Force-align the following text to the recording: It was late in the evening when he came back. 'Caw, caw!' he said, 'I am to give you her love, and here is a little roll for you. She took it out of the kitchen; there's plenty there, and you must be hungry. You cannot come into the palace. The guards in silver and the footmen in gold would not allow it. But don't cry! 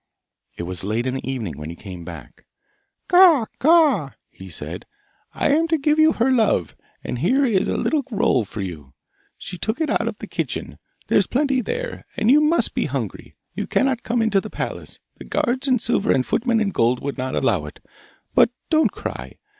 It 0.57 0.63
was 0.63 0.83
late 0.83 1.05
in 1.05 1.13
the 1.13 1.29
evening 1.31 1.59
when 1.59 1.69
he 1.69 1.75
came 1.75 2.03
back. 2.03 2.45
'Caw, 3.07 3.45
caw!' 3.59 4.09
he 4.31 4.49
said, 4.49 4.87
'I 5.35 5.49
am 5.51 5.67
to 5.67 5.77
give 5.77 5.99
you 5.99 6.13
her 6.13 6.31
love, 6.31 6.75
and 7.03 7.19
here 7.19 7.45
is 7.45 7.67
a 7.67 7.77
little 7.77 8.03
roll 8.09 8.43
for 8.43 8.61
you. 8.61 8.95
She 9.37 9.59
took 9.59 9.79
it 9.79 9.91
out 9.91 10.07
of 10.07 10.17
the 10.17 10.25
kitchen; 10.25 10.79
there's 11.05 11.27
plenty 11.27 11.61
there, 11.61 12.07
and 12.17 12.31
you 12.31 12.41
must 12.41 12.73
be 12.73 12.85
hungry. 12.85 13.35
You 13.53 13.67
cannot 13.67 14.01
come 14.01 14.23
into 14.23 14.41
the 14.41 14.49
palace. 14.49 14.97
The 15.17 15.25
guards 15.25 15.67
in 15.67 15.77
silver 15.77 16.11
and 16.11 16.23
the 16.23 16.27
footmen 16.27 16.59
in 16.59 16.69
gold 16.71 16.99
would 17.03 17.19
not 17.19 17.35
allow 17.35 17.67
it. 17.67 17.79
But 18.33 18.49
don't 18.71 18.91
cry! 18.91 19.35